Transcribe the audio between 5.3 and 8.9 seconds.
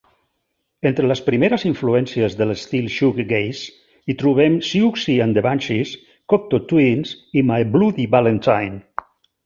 the Banshees, Cocteau Twins, i My Bloody Valentine.